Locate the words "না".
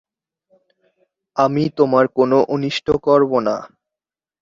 3.47-3.55